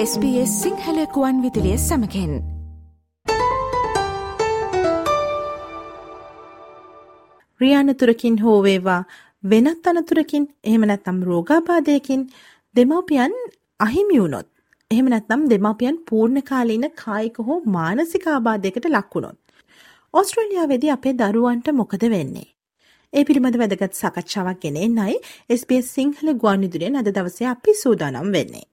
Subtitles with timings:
[0.00, 2.34] SBS සිංහලකුවන් විදිලිය සමකෙන්
[7.60, 9.00] රියානතුරකින් හෝවේවා
[9.44, 12.22] වෙනත් අනතුරකින් එහෙම නැත්නම් රෝගාබාධයකින්
[12.76, 13.34] දෙමව්පියන්
[13.80, 14.48] අහිමි වුණොත්
[14.90, 19.38] එහෙම නැත්නම් දෙමව්පියන් පූර්ණකාලීන කායික හෝ මානසික ආබාධයකට ලක් වුණොත්
[20.14, 22.48] ඕස්ට්‍රේලියාවේදී අපේ දරුවන්ට මොකද වෙන්නේ
[23.12, 25.20] ඒ පිළිබඳ වැදගත් සාකච්ඡාවක් ගෙනෙන්නයි
[25.60, 28.66] SBS සිංහල ගුවන්විදුලියෙන් අද දවසේ අපි සූදානම් වෙන්නේ.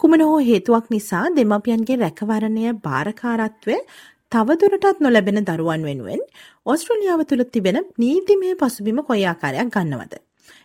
[0.00, 3.76] කුමන හෝ හේතුවක් නිසා දෙමව්පියන්ගේ රැකවරණය භාරකාරත්වය
[4.32, 6.22] තවදුරටත් නොලැබෙන දරුවන් වෙනුවෙන්
[6.66, 10.14] ඔස්ට්‍රලියාව තුළ තිබෙන නීතිමය පසුබිම කොයි ආකාරයක් ගන්නවද.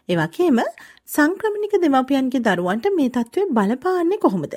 [0.10, 0.60] ඒවගේම
[1.08, 4.56] සංක්‍රමණික දෙමව්පියන්ගේ දරුවන්ට මේ තත්ත්වය බලපාන්නේ කොහොමද.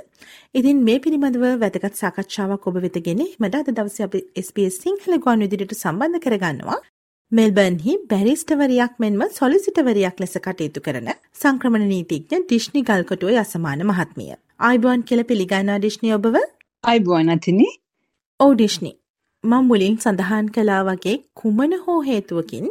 [0.55, 5.45] ඉතින් මේ පිළිබඳව වැදගත් සාකච්ඡාවක් ඔබ වෙත ගෙන මට අද දවස අප SBS සිංහල ගුවන්
[5.45, 6.81] විදිරට සම්බන්ධ කරගන්නවා
[7.33, 14.35] මෙල්බර්න්හි බැරිස්ටවරයක් මෙන්ම සොලිසිටවරයක් ලෙස කටයුතු කරන සංක්‍රමණ නීතිඥ ඩිශ්නි ගල්කොටුව යසමාන මහත්මිය.
[14.61, 16.37] අයිබුවන් කෙල පිළිගන්නා ඩිශ්නි ඔබව?
[16.85, 17.67] අයිබුවන් අතිනි.
[18.41, 18.93] ඕ ඩිශ්නි
[19.45, 22.69] මං මුලින් සඳහන් කලා වගේ කුමන හෝ හේතුවකින්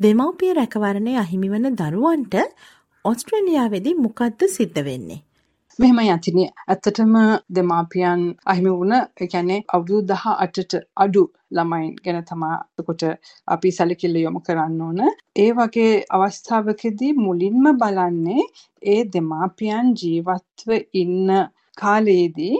[0.00, 2.36] දෙමව්පිය රැකවරණය අහිමිවන දරුවන්ට
[3.04, 5.20] ඔස්ට්‍රේලියාවෙදි මොකක්ද සිද්ධ වෙන්නේ.
[5.78, 6.44] මෙහෙමයි අතිනි.
[6.64, 7.14] ඇත්තටම
[7.56, 13.02] දෙමාපියන් අහිමි වුණ එකැනේ අවුරුදු දහ අටට අඩු ළමයින් ගැන තමාකොට
[13.48, 15.00] අපි සැලකිල්ල යොමු කරන්න ඕන.
[15.36, 18.48] ඒ වගේ අවස්ථාවකදී මුලින්ම බලන්නේ
[18.82, 21.28] ඒ දෙමාපියන් ජීවත්ව ඉන්න
[21.76, 22.56] කාලයේදී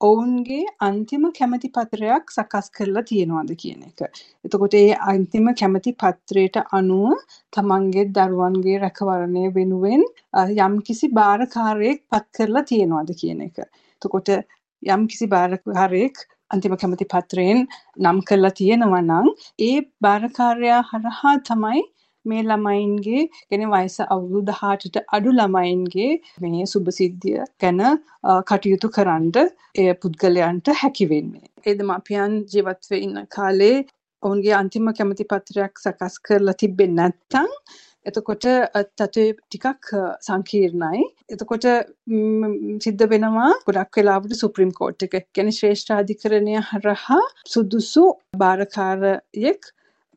[0.00, 4.00] ඔවුන්ගේ අන්තිම කැමති පත්‍රයක් සකස් කරලා තියෙනවාද කියන එක.
[4.44, 7.18] එතකොට ඒ අන්තිම කැමති පත්‍රයට අනුව
[7.52, 10.04] තමන්ගේ දරුවන්ගේ රැකවරණය වෙනුවෙන්
[10.58, 13.56] යම්කිසි භාරකාරයෙක් පත් කරලා තියෙනවාද කියන එක.
[14.02, 14.32] එතකොට
[14.82, 17.64] යම්කිසි භාරකාරයෙක් අන්තිම කැමති පත්‍රයෙන්
[17.98, 19.28] නම් කරලා තියෙනවා නම්
[19.60, 21.84] ඒ භාරකාරයා හරහා තමයි
[22.24, 26.10] මේ ළමයින්ගේ ගෙන වයස අවුරුදු දහටට අඩු ළමයින්ගේ
[26.44, 27.82] මේ සුභසිද්ධිය ගැන
[28.50, 29.30] කටයුතු කරන්න
[29.76, 31.46] එය පුද්ගලයන්ට හැකි වෙන්නේ.
[31.66, 33.76] ඒ දෙමාපියන් ජීවත්ව ඉන්න කාලේ
[34.22, 37.50] ඔවුන්ගේ අන්තිම කැමති පත්‍රයක් සකස් කරලා තිබෙන්නේ නැත්නම්
[38.06, 38.46] එතකොට
[38.98, 39.90] තත්ත්වය ටිකක්
[40.26, 41.02] සංකීර්ණයි.
[41.32, 41.66] එතකොට
[42.84, 45.16] සිද්ධ වෙනවා ගොඩක් වෙලාවට සුප්‍රීම් කෝට් එක.
[45.34, 47.20] කියන්නේ ශ්‍රේෂ්ඨාධිකරණය හරහා
[47.54, 48.06] සුදුසු
[48.42, 49.70] භාරකාරයෙක්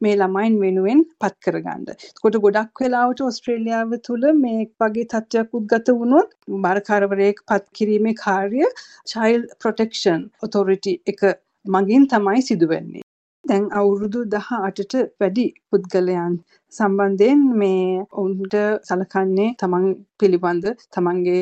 [0.06, 1.86] මේ ළමයින් වෙනුවෙන් පත් කරගන්න.
[2.22, 8.68] කොට ගොඩක් වෙලාවට ඔස්ට්‍රේලියාව තුළ මේ වගේ තත්ත්වයක් උද්ගත වුණොත් බාරකාරවරයෙක් පත් කිරීමේ කාර්ය
[9.13, 11.25] චයිල් ප්‍රොටෙක්ෂන් ඔතොරිටි එක
[11.66, 13.03] මගින් තමයි සිදුවෙන්නේ.
[13.46, 16.36] දැන් අවුරුදු දහ අටට වැඩි පුද්ගලයන්
[16.73, 18.56] සම්බන්ධයෙන් මේ ඔවුන්ට
[18.88, 19.85] සලකන්නේ තමන්
[20.19, 21.41] පිළිබඳ තමන්ගේ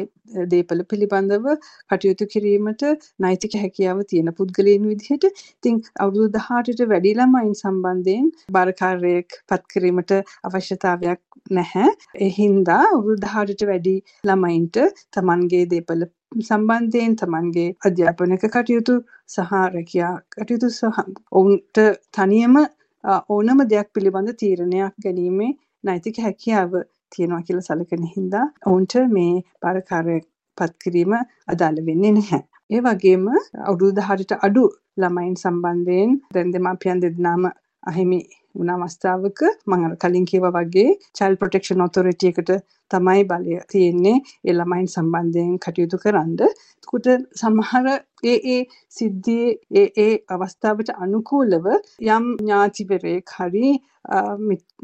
[0.52, 1.48] දේපල පිළිබඳව
[1.92, 2.84] කටයුතු කිරීමට
[3.20, 5.26] නෛතික හැකියාව තියෙන පුද්ගලයන් විදිහට.
[5.58, 10.16] ඉතින් අවුරුදු 18ට වැඩි ළමයින් සම්බන්ධයෙන් බාරකාරයෙක් පත් කිරීමට
[10.48, 11.22] අවශ්‍යතාවයක්
[11.52, 11.92] නැහැ.
[12.16, 14.82] ඒ හින්දා අවුරුදු 18ට වැඩි ළමයින්ට
[15.14, 16.10] තමන්ගේ දේපල
[16.42, 18.94] සම්බන්ධයෙන් තමන්ගේ අධ්‍යාපනක කටයුතු
[19.30, 21.82] සහ රැකියා කටයුතු සහ ඔවුන්ට
[22.16, 22.56] තනියම
[23.04, 25.52] ඕනම දෙයක් පිළිබඳ තීරණයක් ගැනීමේ
[25.84, 26.74] නෛතික හැකියාව
[27.16, 30.26] තියෙනවා කියලා සැලකෙන හින්දා ඔවුන්ට මේ පරකාරයක්
[30.58, 31.14] පත් කිරීම
[31.54, 32.42] අදාළ වෙන්නේ නැහැ.
[32.70, 33.26] ඒ වගේම
[33.70, 34.64] අවුරුදු 18ට අඩු
[35.02, 37.50] ළමයින් සම්බන්ධයෙන් දැන් දෙමාපියන් දෙදෙනාම
[37.84, 38.20] අහිමි
[38.56, 42.52] වුණ අවස්ථාවක මම අර කලින් කිව්වා වගේ child protection authority එකට
[42.92, 44.16] තමයි බලය තියෙන්නේ
[44.48, 46.34] ඒ ළමයින් සම්බන්ධයෙන් කටයුතු කරන්න.
[46.78, 47.08] එතකොට
[47.42, 47.88] සමහර
[48.24, 48.62] ඒ ඒ
[48.98, 51.70] සිද්ධියේ ඒ ඒ අවස්ථාවට අනුකූලව
[52.08, 53.70] යම් ඥාතිවරයෙක් හරි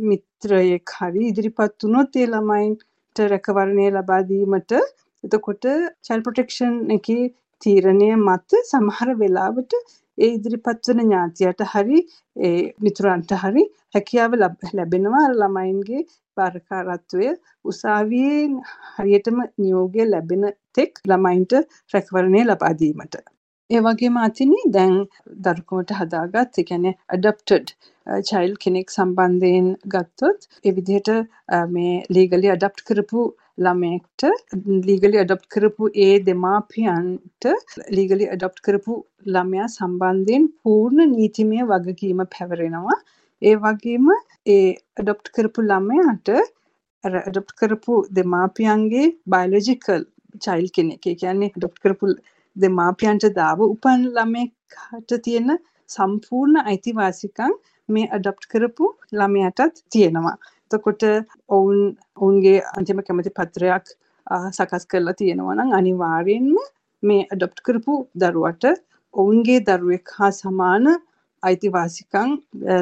[0.10, 4.80] මිත්‍රයෙක් හරි ඉදිරිපත් වුණොත් ඒ ළමයින්ට රැකවරණය ලබා දීමට
[5.24, 5.66] එතකොට
[6.06, 7.24] child protection එකේ
[7.62, 9.74] තීරණය මත සමහර වෙලාවට
[10.18, 12.00] ඒ ඉදිරිපත් වන ඥාතියට හරි
[12.42, 13.64] ඒ මිතුරන්ට හරි
[13.96, 16.04] හැකියාව ලැබෙනවා ළමයින්ගේ
[16.38, 17.30] බාරකාරත්වය
[17.66, 18.44] උසාවියේ
[18.96, 21.58] හරියටම නියෝගය ලැබෙන තෙක් ළමයින්ට
[21.94, 23.16] රැකවරණය ලබා දීමට.
[23.70, 24.94] ඒ වගේම අතිනි දැන්
[25.46, 27.72] දරුකමට හදාගත් ඒ කියන්නේ adopted
[28.28, 31.10] child කෙනෙක් සම්බන්ධයෙන් ගත්තොත් ඒ විදිහට
[31.74, 33.24] මේ legally adopt කරපු
[33.66, 34.24] ළමයෙක්ට
[34.88, 37.48] ලීගලි අඩොප්ට් කරපු ඒ දෙමාපියන්ට
[37.98, 38.96] ලීගලි අඩොප්ට් කරපු
[39.36, 42.98] ළමයා සම්බන්ධයෙන් පූර්ණ නීතිමය වගකීම පැවරෙනවා.
[43.42, 44.08] ඒ වගේම
[44.56, 44.70] ඒ
[45.02, 46.34] අඩොප්ට් කරපු ළමයාට
[47.04, 49.06] අඩොප්ට් කරපු දෙමාපියන්ගේ
[49.36, 50.08] බයොලොජිකල්
[50.46, 51.04] චයිල්ඩ් කෙනෙක්.
[51.12, 52.16] ඒ කියන්නේ අඩොප්ට් කරපු
[52.58, 55.50] දෙමාපියන්ට දාව උපන් ළමයෙක්ට තියෙන
[55.90, 57.54] සම්පූර්ණ අයිතිවාසිකම්
[57.90, 60.38] මේ අඩොප්ට් කරපු ළමයාටත් තියෙනවා.
[60.66, 61.04] එතකොට
[61.50, 61.80] ඔවුන්
[62.18, 63.86] ඔවුන්ගේ අන්තිම කැමති පත්‍රයක්
[64.52, 66.56] සකස් කරලා තියෙනවා නම් අනිවාර්යෙන්ම
[67.04, 68.66] මේ අඩොප්ට් කරපු දරුවට
[69.14, 70.86] ඔවුන්ගේ දරුවෙක් හා සමාන
[71.44, 72.30] අයිතිවාසිකම්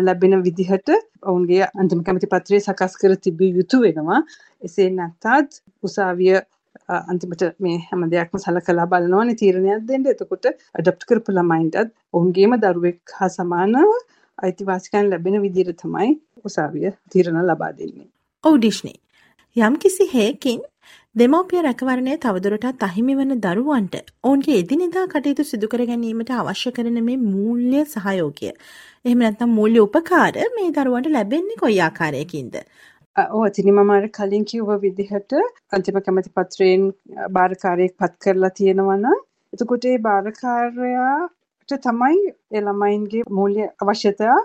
[0.08, 0.90] ලැබෙන විදිහට
[1.24, 4.22] ඔවුන්ගේ අන්තිම කැමති පත්‍රය සකස් කර තිබිය යුතු වෙනවා.
[4.62, 6.36] එසේ නැත්තත් උසාවිය
[6.90, 10.06] අන්තිමට මේ හැම දෙයක්ම සලකලා බලනවානේ තීරණයක් දෙන්න.
[10.06, 13.96] එතකොට ඇඩප්ට් කරපු ළමයින්ටත් ඔවුන්ගේම දරුවෙක් හා සමානව
[14.38, 16.12] අයිතිවාසිකම් ලැබෙන විදිහට තමයි
[16.46, 18.08] උසාවිය තීරණ ලබා දෙන්නේ.
[18.44, 18.94] ඔව් ඩිෂ්නි.
[19.56, 20.64] යම්කිසි හේකින්
[21.16, 27.16] දෙමව්පිය රැකවරණය තවදුරටත් අහිමි වන දරුවන්ට ඔවුන්ගේ එදිනෙදා කටයුතු සිදු කර ගැනීමට අවශ්‍ය කරන මේ
[27.20, 28.50] මූල්‍ය සහයෝගය.
[29.06, 32.56] එහෙම නැත්නම් මූල්‍ය උපකාර මේ දරුවන්ට ලැබෙන්නේ කොයි ආකාරයකින්ද?
[33.16, 35.34] ඕ අතිනි මම අර කලින් කිව්ව විදිහට
[35.72, 36.82] අන්තිම කැමති පත්‍රයෙන්
[37.36, 39.20] භාරකාරයෙක් පත් කරලා තියෙනවා නම්
[39.54, 42.18] එතකොට ඒ භාරකාරයාට තමයි
[42.52, 44.36] ඒ ළමයින්ගේ මූල්‍ය අවශ්‍යතා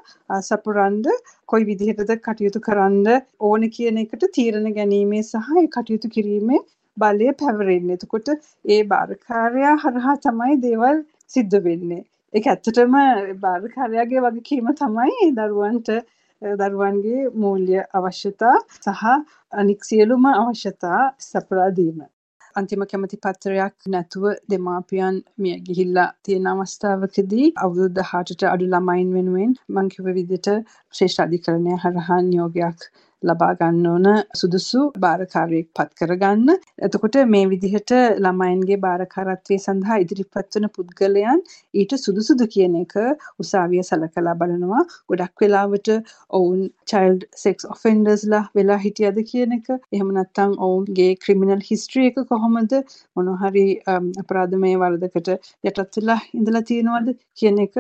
[0.42, 1.00] සපුරන්න
[1.48, 3.08] කොයි විදිහටද කටයුතු කරන්න
[3.40, 6.62] ඕන කියන එකට තීරණ ගැනීමේ සහ ඒ කටයුතු කිරීමේ
[6.96, 7.98] බලය පැවරෙන්නේ.
[7.98, 8.30] එතකොට
[8.66, 12.02] ඒ භාරකාරයා හරහා තමයි දේවල් සිද්ධ වෙන්නේ.
[12.34, 12.96] ඒක ඇත්තටම
[13.42, 15.94] භාරකාරයාගේ වගකීම තමයි දරුවන්ට
[16.42, 19.02] දරුවන්ගේ මූල්‍ය අවශ්‍යතා සහ
[19.52, 21.98] අනික් සියලුම අවශ්‍යතා සපුරා දීම.
[22.56, 29.92] අන්තිම කැමති පත්‍රයක් නැතුව දෙමාපියන් මිය ගිහිල්ලා තියෙන අවස්ථාවකදී අවුරුදු 18ට අඩු ළමයින් වෙනුවෙන් මං
[29.92, 30.48] කිව්ව විදිහට
[30.94, 32.88] ශ්‍රේෂ්ඨ අධිකරණය හරහා නියෝගයක්
[33.22, 34.06] ලබා ගන්න ඕන
[34.40, 36.48] සුදුසු භාරකාරයෙක් පත් කරගන්න.
[36.86, 37.92] එතකොට මේ විදිහට
[38.24, 41.42] ළමයින්ගේ භාරකාරත්වය සඳහා ඉදිරිපත් වන පුද්ගලයන්
[41.74, 42.94] ඊට සුදුසුද කියන එක
[43.42, 44.84] උසාවිය සලකලා බලනවා.
[45.10, 45.90] ගොඩක් වෙලාවට
[46.30, 49.68] ඔවුන් child sex offendersලා වෙලා හිටියද කියන එක.
[49.94, 52.72] එහෙම නැත්නම් ඔවුන්ගේ criminal history එක කොහොමද
[53.16, 53.66] මොන හරි
[54.22, 55.34] අපරාධමය වරදකට
[55.64, 57.76] යටත් වෙලා ඉඳලා තියෙනවද කියන එක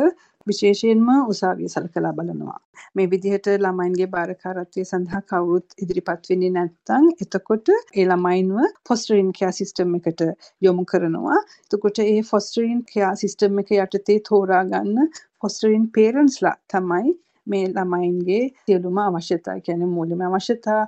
[0.46, 2.58] විශේෂයෙන්ම උසාවිය සලකලා බලනවා.
[2.94, 9.96] මේ විදිහට ළමයින්ගේ භාරකාරත්වය සඳහා කවුරුත් ඉදිරිපත් වෙන්නේ නැත්නම් එතකොට ඒ ළමයින්ව ෆොස්ටරින් කෙයා සිස්ටම්
[9.98, 10.22] එකට
[10.62, 11.40] යොමු කරනවා.
[11.64, 15.10] එතකොට ඒ ෆොස්ටරින් කෙයා සිස්ටම් එක යටතේ තෝරා ගන්න
[15.40, 17.16] ෆොස්ටරින් පේරන්ට්ස්ලා තමයි
[17.46, 20.80] මේ ළමයින්ගේ සියලුම අවශ්‍යතා කියන්නේ මූලික අවශ්‍යතා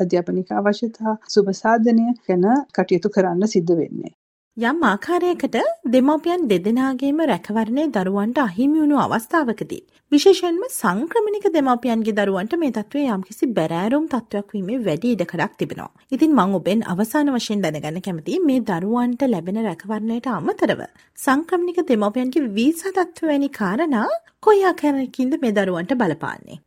[0.00, 4.12] අධ්‍යාපනික අවශ්‍යතා සුබ සාධනය ගැන කටයුතු කරන්න සිද්ධ වෙන්නේ.
[4.56, 5.54] යම් ආකාරයකට
[5.92, 9.78] දෙමව්පියන් දෙදෙනාගේම රැකවරණය දරුවන්ට අහිමි වුණු අවස්ථාවකදී
[10.12, 15.88] විශේෂයෙන්ම සංක්‍රමණික දෙමව්පියන්ගේ දරුවන්ට මේ තත්ත්වය යම්කිසි බැරෑරුම් තත්ත්වයක් වීමේ වැඩි ඉඩකඩක් තිබෙනවා.
[16.10, 20.82] ඉතින් මං ඔබෙන් අවසාන වශයෙන් දැනගන්න කැමතියි මේ දරුවන්ට ලැබෙන රැකවරණයට අමතරව
[21.18, 24.10] සංක්‍රමණික දෙමව්පියන්ගේ වීසා තත්ත්ව වැනි කාරණා
[24.40, 26.58] කොයි ආකාරයකින්ද මේ දරුවන්ට බලපාන්නේ?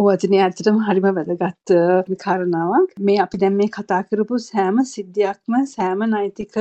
[0.00, 1.72] ඕවචනය ඇත්තටම හරිම වැදගත්
[2.22, 2.92] කාරණාවක්.
[3.06, 6.58] මේ අපි දැන් මේ කතා කරපු සෑම සිද්ධියක්ම සෑම නෛතික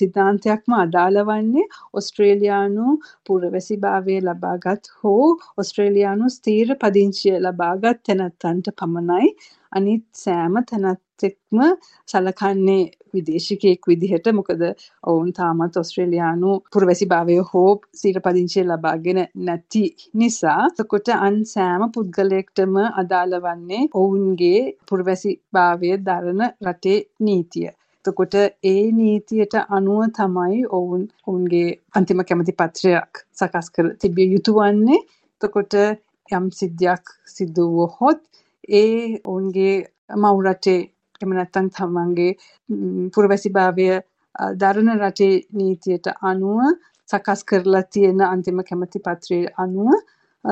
[0.00, 1.66] සිද්ධාන්තයක්ම අදාළ වන්නේ
[2.00, 2.94] ඔස්ට්‍රේලියානු
[3.26, 5.26] පුරවැසිභාවය ලබාගත් හෝ
[5.64, 9.34] ඔස්ට්‍රේලියානු ස්ථීර පදිංචිය ලබාගත් තැනැත්තන්ට පමණයි.
[9.72, 11.60] අනිත් සෑම තැනැත්තෙක්ම
[12.08, 12.82] සලකන්නේ
[13.14, 14.62] විදේශිකයෙක් විදිහට මොකද
[15.04, 17.70] ඔවුන් තාමත් ඔස්ට්‍රේලියානු පුරවැසිභාවය හෝ
[18.00, 19.84] සිරපදිංචිය ලබාගෙන නැති
[20.14, 27.68] නිසා එතකොට අන් සෑම පුද්ගලයෙක්ටම අදාළ වන්නේ ඔවුන්ගේ පුරවැසිභාවය දරන රටේ නීතිය.
[28.04, 28.34] එතකොට
[28.64, 35.04] ඒ නීතියට අනුව තමයි ඔවුන් ඔවුන්ගේ අන්තිම කැමති පත්‍රයක් සකස් කර තිබිය යුතු වන්නේ.
[35.40, 35.74] එතකොට
[36.28, 38.20] යම් සිද්ධියක් සිදු වුවහොත්
[38.64, 39.74] ඒ ඔවුන්ගේ
[40.16, 40.80] මව් රටේ
[41.14, 42.32] එහෙම නැත්නම් තමන්ගේ
[43.14, 43.86] පුරවැසිභාවය
[44.56, 46.60] දරන රටේ නීතියට අනුව
[47.08, 49.90] සකස් කරලා තියෙන අන්තිම කැමති පත්‍රයේ අනුව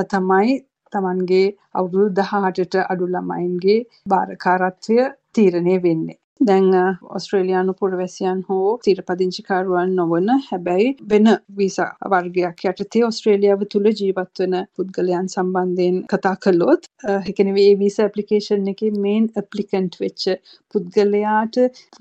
[0.08, 0.56] තමයි
[0.92, 4.98] තමන්ගේ අවුරුදු 18ට අඩු ළමයින්ගේ භාරකාරත්වය
[5.32, 6.19] තීරණය වෙන්නේ.
[6.40, 6.68] දැන්
[7.16, 15.28] ඔස්ට්‍රේලියානු පුරවැසියන් හෝ තීරපදිංචිකරුවන් නොවන හැබැයි වෙන වීසා වර්ගයක් යටතේ ඔස්ට්‍රේලියාව තුළ ජීවත් වන පුද්ගලයන්
[15.28, 20.26] සම්බන්ධයෙන් කතා කළොත් එකනවේ ඒ වීසා ඇප්ලිකේෂන් එකේ මේන් ඇප්ලිකන්ට් වෙච්ච
[20.74, 21.60] පුද්ගලයාට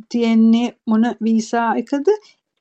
[0.09, 2.13] තියෙන්නේ මොන වීසා එකද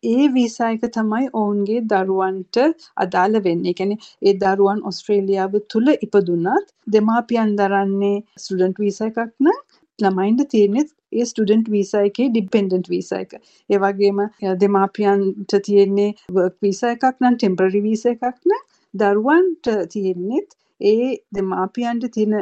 [0.03, 2.59] ඒ වීසා එක තමයි ඔවුන්ගේ දරුවන්ට
[2.97, 3.71] අදාළ වෙන්නේ.
[3.71, 9.59] ඒ කියන්නේ ඒ දරුවන් ඔස්ට්‍රේලියාව තුල ඉපදුනත් දෙමාපියන් දරන්නේ ස්ටුඩන්ට් වීසා එකක් නම්
[9.99, 13.33] ළමයින්ට තියෙන්නේ ඒ ස්ටුඩන්ට් වීසා එකේ ඩිපෙන්ඩන්ට් වීසා එක.
[13.71, 14.23] ඒ වගේම
[14.63, 18.63] දෙමාපියන්ට තියෙන්නේ වර්ක් වීසා එකක් නම් ටෙම්පරරි වීසා එකක් නම්
[18.95, 22.37] දරුවන්ට තියෙන්නේත් ඒ දෙමාපියන්ට තියෙන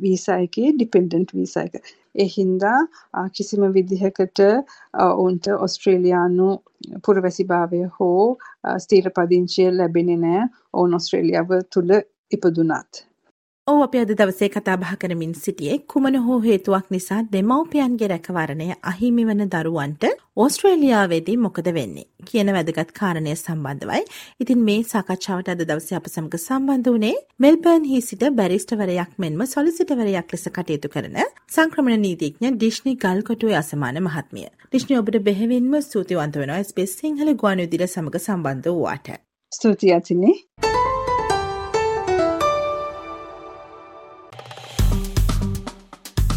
[0.00, 1.92] වීසා එකේ ඩිපෙන්ඩන්ට් වීසා එක.
[2.14, 2.80] ඒ හින්දා
[3.36, 4.42] කිසිම විදිහකට
[5.04, 6.48] ඔවුන්ට ඔස්ට්‍රේලියානු
[7.06, 8.26] පුරවැසිභාවය හෝ
[8.78, 10.50] ස්ථීර පදිංචිය ලැබෙන්නේ නැහැ.
[10.74, 11.96] ඔවුන් ඔස්ට්‍රේලියාව තුල
[12.32, 13.06] ඉපදුනත්.
[13.66, 19.26] ඔව් අපි අද දවසේ කතා බහ කරමින් සිටියේ කුමන හෝ හේතුවක් නිසා දෙමව්පියන්ගේ රැකවරණය අහිමි
[19.28, 24.02] වන දරුවන්ට ඕස්ට්‍රේලියාවේදී මොකද වෙන්නේ කියන වැදගත් කාරණය සම්බන්ධවයි.
[24.42, 30.34] ඉතින් මේ සාකච්ඡාවට අද දවසේ අප සමග සම්බන්ධ වුණේ මෙල්බර්න් හි සිට බැරිස්ටවරයක් මෙන්ම සොලිසිටවරයක්
[30.34, 31.16] ලෙස කටයුතු කරන
[31.54, 34.50] සංක්‍රමණ නීතිඥ ඩිශ්නි ගල්කොටුවේ අසමාන මහත්මිය.
[34.66, 39.16] ඩිශ්නි ඔබට බෙහෙවින්ම ස්තුතිවන්ත වෙනවා ස්පේස් සිංහල ගුවන්විදුලිය සමග සම්බන්ධ වූවාට.
[39.52, 40.36] ස්තුතියි අතිනේ.